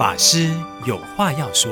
[0.00, 0.50] 法师
[0.86, 1.70] 有话要说。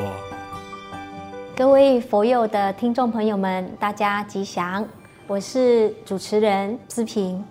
[1.56, 4.86] 各位佛友的听众朋友们，大家吉祥，
[5.26, 7.42] 我是主持人思平。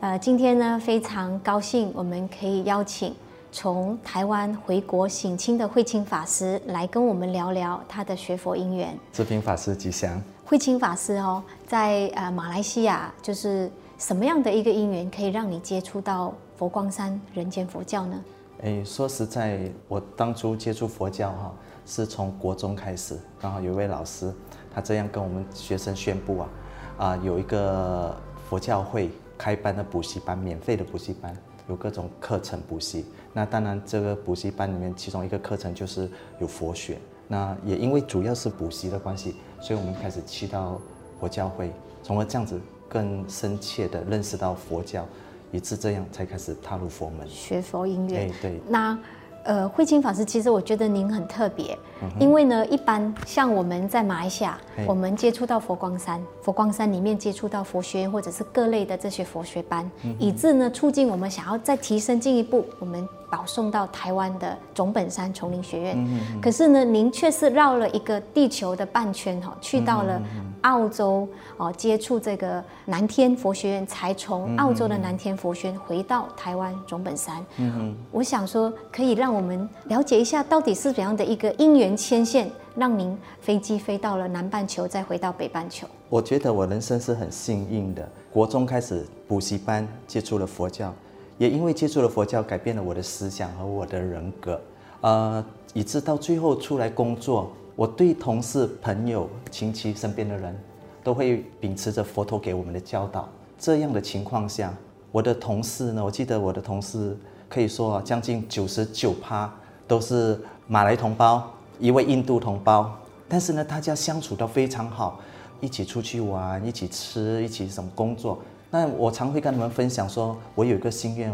[0.00, 3.14] 呃，今天呢，非常高兴我们可以邀请
[3.52, 8.98] 从台湾回国省亲的慧清法师来跟我们聊聊他的学佛因缘。
[9.12, 10.18] 姿萍法师吉祥。
[10.46, 18.18] 慧清法师哦，在呃马来西亚，就是什么样的一个因缘可以让你接触到佛光山人间佛教呢？
[18.62, 21.52] 哎，说实在，我当初接触佛教哈，
[21.84, 24.32] 是从国中开始，刚好有一位老师，
[24.72, 26.48] 他这样跟我们学生宣布啊，
[26.96, 28.16] 啊有一个
[28.48, 31.36] 佛教会开班的补习班，免费的补习班，
[31.68, 33.04] 有各种课程补习。
[33.32, 36.98] 那当然，这个补习班里面其中一个课程就是有佛学。
[37.26, 40.80] 那也因为主要是补习的关系，所以我们开始去到
[41.18, 45.04] 佛教会，从而这样子更深切的认识到佛教，
[45.52, 48.26] 以致这样才开始踏入佛门，学佛音乐。
[48.26, 48.60] 对对。
[48.68, 48.98] 那。
[49.44, 65.96] 呃，慧清法师，其实我觉得您很特别，嗯、因为呢，一般像我们在马来西亚，我们接触到佛光山，佛光山里面接触到佛学院或者是各类的这些佛学班，嗯、以致呢，促进我们想要再提升进一步，我们保送到台湾的总本山丛林学院。
[65.98, 70.22] 嗯、可是呢，您却是绕了一个地球的半圈哈，去到了
[70.62, 77.44] 澳洲哦，接触这个南天佛学院，才从澳洲的南天佛学院回到台湾总本山。
[77.58, 79.32] 嗯，我想说可以让。
[79.32, 85.86] 我们了解一下，到底是怎样的一个因缘牵线，让您飞机飞到了南半球，再回到北半球？
[86.10, 88.06] 我觉得我人生是很幸运的。
[88.30, 90.92] 国中开始补习班接触了佛教，
[91.38, 94.60] 也因为接触了佛教，改变了我的思想和我的人格。
[95.00, 100.56] 呃，以致到最后出来工作，我对同事、朋友、亲戚身边的人，
[101.02, 103.28] 都会秉持着佛陀给我们的教导。
[103.58, 104.74] 这样的情况下，
[105.10, 107.16] 我的同事呢，我记得我的同事。
[107.48, 109.52] 可以说，将近九十九趴
[109.86, 112.90] 都是马来同胞，一位印度同胞。
[113.28, 115.20] 但是呢，大家相处都非常好，
[115.60, 118.38] 一起出去玩，一起吃，一起什么工作。
[118.70, 121.30] 那我常会跟他们分享说，我有一个心愿，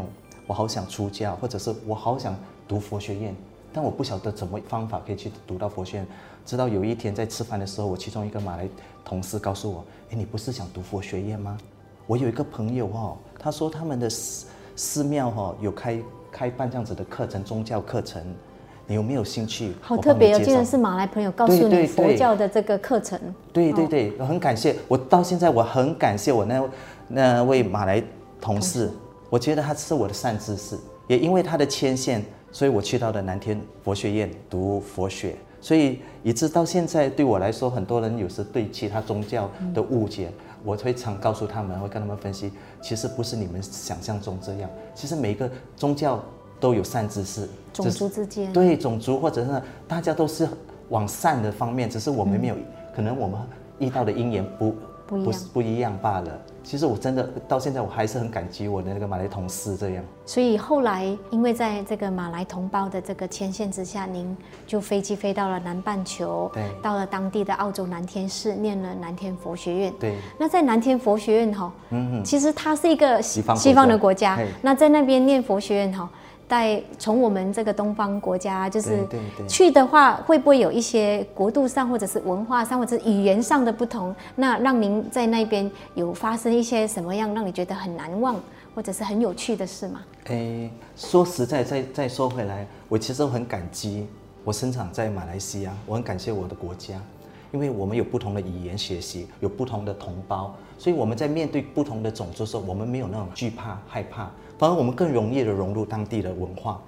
[0.48, 3.32] 我好想出家，或者是我好想读佛学院，
[3.72, 6.06] 但我不晓得怎么方法可以去读到佛学院。
[6.44, 8.68] 直到有一天在吃饭的时候，我其中一个马来
[9.04, 11.58] 同事告诉我：“诶，你不是想读佛学院吗？
[12.06, 14.46] 我有一个朋友哦，他说他们的。”寺
[14.78, 18.22] 寺庙哈有开开办这样子的课程，宗教课程，
[18.86, 19.74] 你有没有兴趣？
[19.80, 23.18] 好特别哦，竟然是马来朋友告诉你佛教的这个课程。
[23.52, 26.70] 对对对，我很感谢，我到现在我很感谢我那
[27.08, 28.00] 那位马来
[28.40, 28.92] 同事，同事
[29.30, 30.78] 我觉得他是我的善知识，
[31.08, 40.28] 也因为他的牵线，所以我去到了南天佛学院读佛学，所以一直到现在对我来说，很多人有时对其他宗教的误解。
[40.28, 42.50] 嗯我会常告诉他们，会跟他们分析，
[42.82, 44.68] 其实不是你们想象中这样。
[44.92, 46.20] 其实每个宗教
[46.58, 50.48] 都有善知识，种族之间对种族或者是大家都是
[50.88, 53.40] 往善的方面，只是我们没有，嗯、可能我们
[53.78, 54.74] 遇到的因缘不。
[55.08, 56.28] 不不是不一样罢了。
[56.62, 60.04] 其实我真的到现在我还是很感激我的那个马来同事这样。
[60.26, 64.36] 所以后来因为在这个马来同胞的这个牵线之下，您
[64.66, 69.94] 就飞机飞到了南半球，对，到了当地的澳洲南天市念了南天佛学院。
[69.98, 70.16] 对。
[70.38, 74.38] 那在南天佛学院哈，嗯嗯，其实它是一个西方西方的国家。
[74.60, 76.08] 那在那边念佛学院哈。
[76.48, 79.06] 在从我们这个东方国家，就是
[79.46, 84.14] 去的话，会不会有一些国度上，或者是文化上，或者是语言上的不同？
[84.34, 88.34] 那让您在那边有发生一些什么样让你觉得很难忘，
[88.74, 90.00] 或者是很有趣的事吗？
[90.24, 94.06] 诶，说实在，再再说回来，我其实很感激
[94.42, 96.98] 我生长在马来西亚，我很感谢我的国家，
[97.52, 104.30] 因为我们有不同的语言学习，有不同的同胞，所以我们在面对不同的种族的时候，我们没有那种惧怕、害怕。
[104.58, 106.80] 反而我们更容易的融入当地的文化，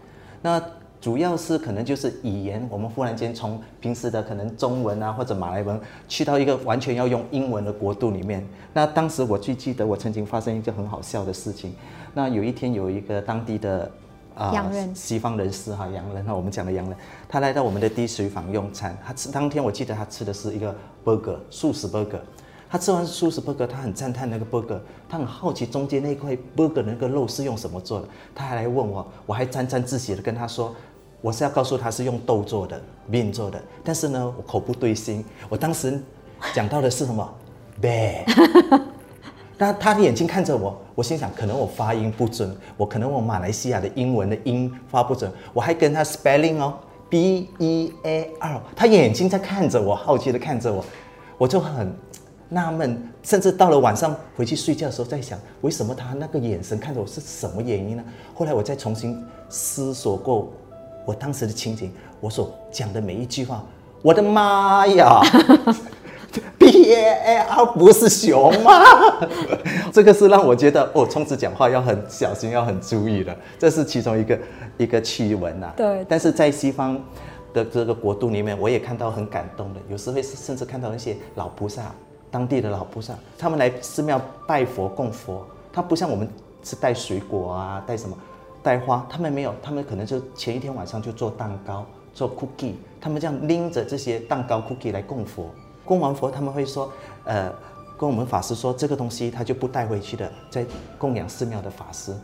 [0.43, 0.61] 那
[1.01, 8.47] 主要是可能就是语言，我们忽然间从平时的可能中文啊或者马来文，去到一个完全要用英文的国度里面。
[8.75, 11.75] 那当时我最记得，我曾经发生一个很好笑的事情。
[12.13, 13.91] 那有一天有一个当地的
[14.35, 16.95] 啊、呃、西方人士哈洋人哈，我们讲的洋人，
[17.29, 22.21] 他来到我们的滴水坊用餐，他吃当天我记得他吃的是一个 burger 素食 burger。
[22.71, 24.79] 他吃完素食 burger，他很赞叹那个 burger，
[25.09, 30.73] 他很好奇中间那块 burger 那个肉是用什么做的，他还来问我，我还沾沾自喜的跟他说，
[31.21, 32.81] 我是要告诉他是用豆做的
[33.11, 36.01] ，bean 做的，但是呢，我口不对心，我当时
[36.55, 37.29] 讲到的是什么
[37.83, 38.23] ，bear，
[39.59, 46.79] 那他的眼睛看着我，我心想可能我发音不准，我可能我马来西亚的英文的音发不准，我还跟他 spelling 哦
[47.09, 50.85] ，b e a r，他眼睛在看着我，好奇的看着我，
[51.37, 51.93] 我就很。
[52.53, 58.03] 纳闷，甚至到了晚上回去睡觉的时候，在想为什么他那个眼神看着我是什么原因呢？
[58.35, 60.53] 后来我再重新思索过，
[61.07, 63.65] 我当时的情景，我所讲的每一句话，
[64.03, 65.21] 我的妈呀，
[66.59, 68.73] B A L 不是熊吗？
[69.93, 74.39] 这个是让我觉得，哦，从此讲话要很小心，要很注意的，这是其中一个
[74.77, 75.73] 一个趣闻呐。
[75.77, 77.01] 对，但是在西方
[77.53, 81.93] 的这个国度里面，我也看到很感动的，有时会甚至看到那些老菩萨，
[82.31, 86.29] 当地的老菩萨，他们来寺庙拜佛供佛，他不像我们
[86.63, 88.17] 是带水果啊，带什么。
[88.63, 91.83] 带花，他们没有，他们可能就前一天晚上就做蛋糕、
[92.13, 95.47] 做 cookie，他们这样拎着这些蛋糕、cookie 来供佛。
[95.83, 96.93] 供完佛，他们会说，
[97.25, 97.51] 呃，
[97.97, 100.67] 跟我们法师说，这个东西他就不带回去的，在
[100.99, 102.15] 供养寺庙的法师。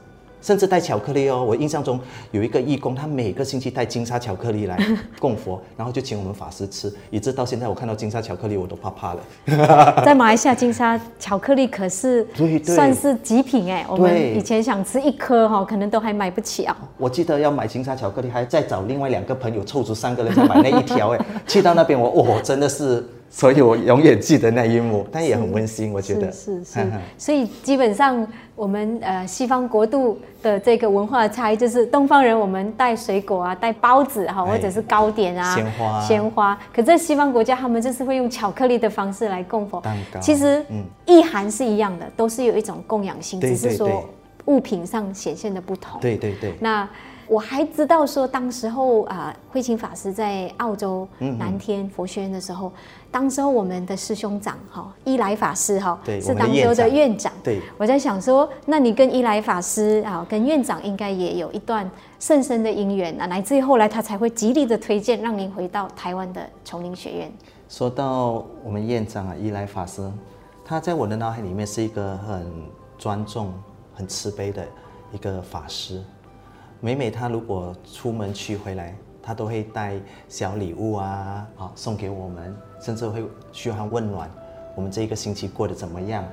[0.47, 1.99] 甚至带巧克力哦，我印象中
[2.31, 4.79] 有一个义工，他每个星期带金沙巧克力来
[5.19, 10.03] 供佛，然后就请我们法师吃，以致到现在我看到金沙巧克力我都怕怕了。
[10.07, 12.25] 在马来西亚，金沙巧克力可是
[12.63, 16.77] 算是极品哎，我们以前想吃一颗哈，可能都还买不起啊。
[16.97, 23.05] 我记得要买金沙巧克力，还再找另外两个朋友凑足三个人才买那一条哎，去到那边我哦真的是。
[23.29, 26.81] 所以我永远记得那一幕，但也很温馨，我觉得是是。
[27.19, 36.59] 所以基本上我们呃西方国度的这个文化差异，就是东方人我们带水果啊，带包子哈，或者是糕点啊，鲜花，鲜花。
[36.73, 39.81] 可在西方国家，他们就是会用巧克力的方式来供佛。
[39.81, 40.19] 蛋糕。
[40.21, 40.65] 其实
[41.05, 44.09] 意涵是一样的，都是有一种供养性，只是说
[44.47, 46.01] 物品上显现的不同。
[46.01, 46.55] 对对对。
[46.61, 46.89] 那。
[47.29, 57.33] 我还知道说，当时候啊，慧清法师在澳洲南天佛学院的时候，嗯嗯，当时候我们的师兄长哈伊莱法师哈，是当时候的院长。
[57.43, 61.89] 对，我在想说，那你跟伊莱法师啊，跟院长应该也有一段
[62.21, 67.33] 甚深的因缘啊，乃至于后来他才会极力的推荐让您回到台湾的丛林学院。
[67.69, 70.09] 说到我们院长啊，伊莱法师，
[70.65, 72.47] 他在我的脑海里面是一个很
[72.97, 73.53] 庄重、
[73.95, 74.65] 很慈悲的
[75.13, 76.01] 一个法师。
[76.81, 84.31] 每每他如果出门去回来，他都会带小礼物啊，啊送给我们，甚至会嘘寒问暖，
[84.75, 86.25] 我们这一个星期过得怎么样？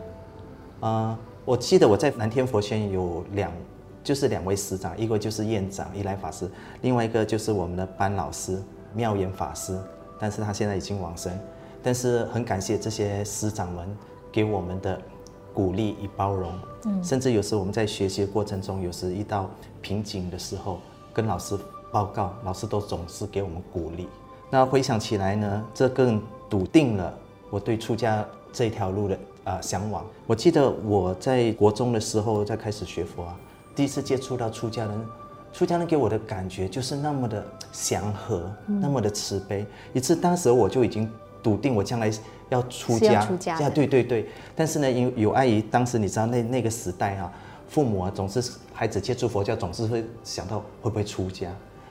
[0.81, 3.51] 呃，我记得我在南天佛学院有两，
[4.03, 6.49] 就是两位师长，一个就是院长伊来法师，
[6.81, 8.61] 另外一个就是我们的班老师
[8.93, 9.79] 妙言法师，
[10.19, 11.31] 但是他现在已经往生，
[11.81, 13.97] 但是很感谢这些师长们
[14.31, 15.01] 给我们的。
[15.53, 16.51] 鼓励与包容，
[16.85, 19.49] 嗯甚至有时我们在学习的过程中，有时遇到
[19.81, 20.79] 瓶颈的时候，
[21.13, 21.57] 跟老师
[21.91, 24.07] 报告，老师都总是给我们鼓励。
[24.49, 27.13] 那回想起来呢，这更笃定了
[27.49, 30.05] 我对出家这条路的啊向往。
[30.27, 33.35] 我记得我在国中的时候在开始学佛啊，
[33.75, 35.05] 第一次接触到出家人，
[35.51, 41.09] 出家人给我的感觉就是那么的祥和，那么的慈悲，以致当时我就已经
[41.43, 42.09] 笃定我将来。
[42.49, 44.27] 要出家，出家对对对。
[44.55, 47.33] 但是呢，因有碍于当时你知道那那个时代哈、啊，
[47.67, 51.49] 父母啊总是孩子接触佛教总是会想到会不会出家。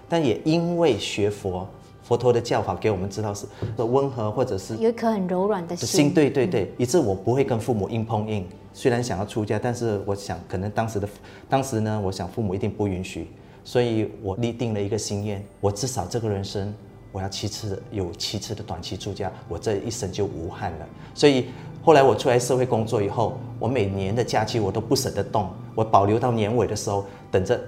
[0.09, 1.67] 但也因为学佛，
[2.05, 3.45] 佛陀的教法给我们知道是
[3.79, 5.89] 温和或者是有一颗很柔软的心。
[5.89, 8.47] 心对对对，以致我不会跟父母硬碰硬。
[8.73, 11.09] 虽然想要出家，但是我想可能当时的
[11.49, 13.27] 当时呢，我想父母一定不允许，
[13.65, 16.73] 所以我立定了一个心愿，我至少这个人生。
[17.13, 20.87] 我要七次有七次的短期出家，我这一生就无憾了。
[21.15, 21.51] 所以
[21.85, 27.61] 后来我出来社会工作以后，我每年的假期我都不舍得动，我保留到年尾的时候，等着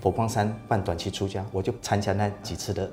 [0.00, 2.88] 佛光山办短期出家，我就参加那几次的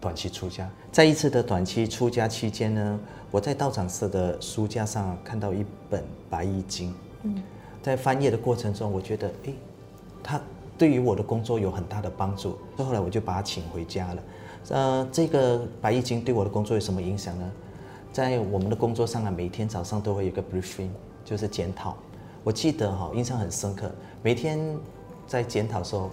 [0.00, 0.70] 短期出家。
[0.92, 3.00] 在一次的短期出家期间呢，
[3.32, 6.94] 我在道场社的书架上看到一本《白衣经》，
[7.82, 9.54] 在翻页的过程中，我觉得，诶，
[10.22, 10.40] 它
[10.78, 12.56] 对于我的工作有很大的帮助。
[12.76, 14.22] 后来我就把它请回家了。
[14.70, 17.50] 呃，这个白衣经对我的工作有什么影响呢？
[18.12, 20.88] 在我们的工作上啊，每天早上都会有个 briefing，
[21.24, 21.96] 就是检讨。
[22.42, 23.90] 我记得哈，印象很深刻。
[24.22, 24.58] 每天
[25.26, 26.10] 在检讨的时候，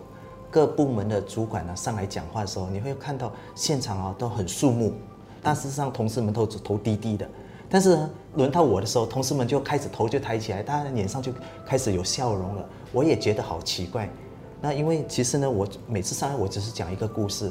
[0.50, 4.93] 各部门的主管呢上来讲话的时候，你会看到现场啊都很肃穆，
[5.41, 7.29] 但事实上同事们都头低低的。
[7.70, 7.98] 但是
[8.36, 11.31] 轮到我的时候，同事们就开始头就抬起来，大家脸上就
[11.65, 12.65] 开始有笑容了。
[12.91, 14.10] 我也觉得好奇怪。
[14.60, 17.50] 那因为其实呢，我每次上来我只是讲一个故事。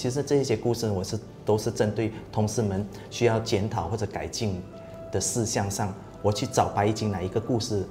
[0.00, 4.62] 其实这些故事我是都是针对同事们需要检讨或者改进
[5.12, 5.92] 的事项上，
[6.22, 7.86] 我去找白衣经哪一个故事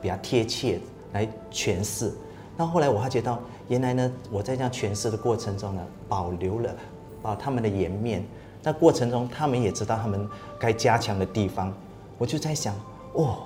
[0.00, 0.80] 比较贴切
[1.12, 2.10] 来诠释。
[2.56, 3.38] 那后来我发觉到，
[3.68, 6.74] 原来呢我在这样诠释的过程中呢，保留了
[7.20, 8.24] 啊他们的颜面。
[8.62, 10.26] 那过程中他们也知道他们
[10.58, 11.70] 该加强的地方。
[12.16, 12.74] 我就在想，
[13.12, 13.40] 哦，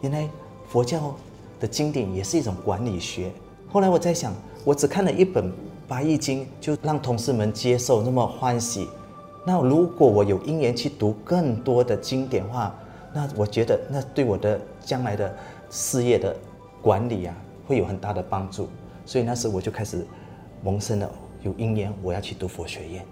[0.00, 0.28] 原来
[0.66, 1.14] 佛教
[1.60, 3.30] 的经典也是一种管理学。
[3.70, 5.52] 后来我在想，我只看了一本。
[5.88, 8.88] 白易经就让同事们接受那么欢喜，
[9.44, 12.74] 那如果我有因缘去读更多的经典话，
[13.12, 15.34] 那我觉得那对我的将来的
[15.70, 16.34] 事业的
[16.80, 17.36] 管理啊
[17.66, 18.68] 会有很大的帮助。
[19.04, 20.06] 所以那时我就开始
[20.62, 21.10] 萌生了
[21.42, 23.04] 有因缘我要去读佛学院，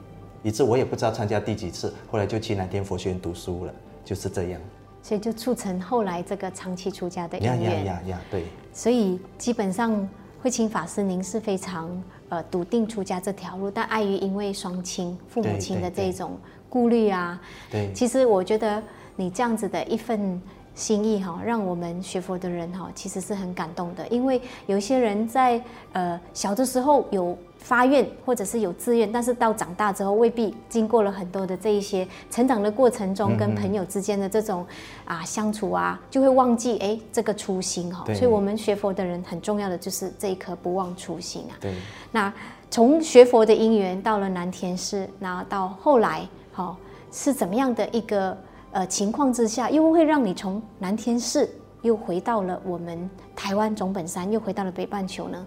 [0.43, 3.75] 以致我也不知道参加第几次，后来就去南天佛学院读书了，
[4.05, 4.61] 就是这样。
[5.03, 7.63] 所以就促成后来这个长期出家的因缘。
[7.63, 8.45] 呀呀呀呀，对。
[8.73, 10.09] 所以基本上
[10.43, 17.39] 慧清法师您是非常呃笃定出家这条路，但碍于因为双亲父母亲的这种顾虑啊，
[17.71, 18.83] 对，对，其实我觉得
[19.17, 20.41] 你这样子的一份
[20.81, 27.37] 心意哈，让我们学佛的人哈，其实是很感动的，因为有一些人在呃小的时候有。
[27.61, 34.67] 发愿或者是有志愿，但是到长大之后，未必经过了很多的这一些成长的过程中，跟朋友之间的这种
[35.05, 38.03] 啊相处啊，就会忘记哎这个初心哈。
[38.15, 41.55] 所以，我们学佛的人很重要的就是这一颗不忘初心啊。
[41.61, 41.75] 对。
[42.11, 42.33] 那
[42.71, 46.79] 从学佛的因缘到了南天寺，那到后来好
[47.13, 48.35] 是怎么样的一个
[48.73, 51.49] 呃情况之下，又会让你从南天寺
[51.83, 55.47] 又回到了我们台湾总本山，又回到了北半球呢？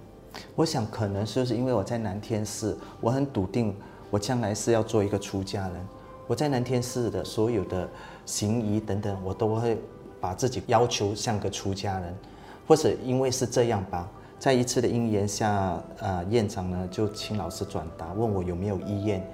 [0.56, 3.76] 我想可能就是因为我在南天寺，我很笃定，
[4.10, 5.88] 我将来是要做一个出家人。
[6.26, 7.88] 我在南天寺的所有的
[8.26, 9.78] 行仪等等，我都会
[10.20, 12.16] 把自己要求像个出家人，
[12.68, 19.26] 或者因为是这样吧，在一次的因缘下，呃，院长呢就请老师转达，问我有没有意愿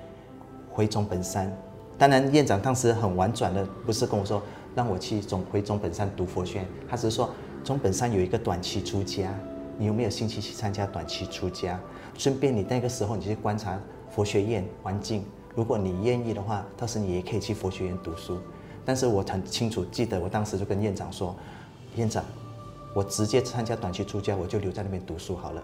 [0.69, 1.55] 回总本山。
[1.99, 4.41] 当然，院长当时很婉转的，不是跟我说
[4.73, 7.29] 让我去总回总本山读佛学院，他只是说
[7.61, 9.29] 总本山有一个短期出家。
[9.77, 11.77] 你有没有兴趣去参加短期出家？
[12.17, 13.77] 顺便你那个时候你去观察
[14.09, 15.25] 佛学院环境，
[15.55, 18.37] 如果你愿意的话，到时你也可以去佛学院读书。
[18.85, 21.35] 但是我很清楚记得，我当时就跟院长说
[21.95, 22.23] ：“院长，
[22.93, 25.63] 我直接参加短期出家，我就留在那边读书好了。”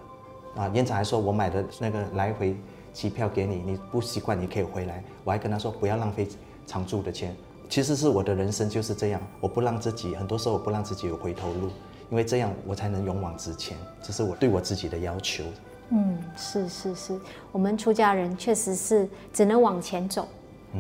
[0.56, 2.56] 啊，院长还说我买的那个来回
[2.96, 5.04] 机票给你，你不习惯你可以回来。
[5.26, 6.26] 我还跟他说不要浪费
[6.66, 7.36] 常住的钱。
[7.70, 11.70] 其实是我的人生就是这样，我不让自己，很多时候我不让自己有回头路。
[12.10, 15.44] 因为这样我才能勇往直前，这是我对我自己的要求。
[15.90, 17.20] 嗯，是是是，
[17.52, 20.22] 我们出家人确实是只能往前走。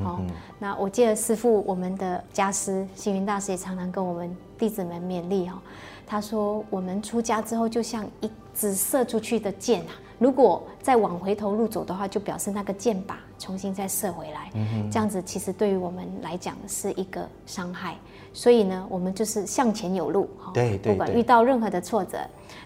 [0.03, 5.59] 好、嗯嗯哦，那我记得师父，我们的家师星云大师也常常跟我们弟子们勉励哈、哦。
[6.05, 9.93] 他说，我们出家之后就像一支射出去的箭啊。
[10.17, 17.97] 如果再往回头路走的话，就表示那个箭靶重新再射回来，嗯、这样子其实对于我们来讲是一个伤害。
[18.31, 22.17] 所以呢，我们就是向前有路，哈，对，不管遇到任何的挫折，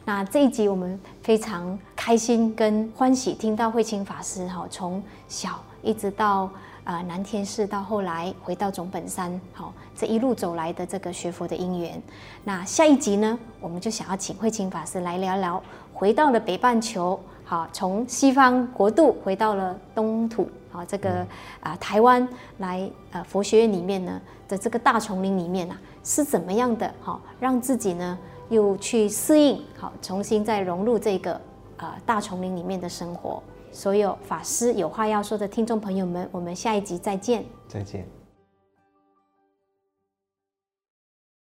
[0.06, 6.50] 那这一集我们非常开心跟欢喜，听到慧清法师哈，从小一直到
[6.84, 12.02] 啊南天寺，到后来回到总本山，好，这一路走来的这个学佛的因缘。
[12.44, 15.62] 那下一集呢，我们就想要请慧清法师来聊聊，
[15.94, 17.20] 回到了北半球。
[17.44, 21.26] 好，从西方国度回到了东土，好，这个
[21.62, 22.28] 啊台湾
[22.60, 26.94] 来呃佛学院里面呢的这个大丛林里面啊，是怎么样的？
[27.02, 28.16] 好，让自己呢
[28.50, 31.34] 又去适应，好，重新再融入这个
[31.78, 33.42] 啊大丛林里面的生活。
[33.72, 37.46] 所有法师有话要说的听众朋友们，我们下一集再见。
[37.68, 38.19] 再见。